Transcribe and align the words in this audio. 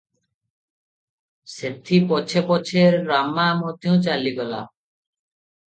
ସେଥି 1.57 1.99
ପଛେ 2.13 2.43
ପଛେ 2.49 2.87
ରାମା 3.13 3.47
ମଧ୍ୟ 3.63 3.97
ଚାଲିଗଲା। 4.09 4.67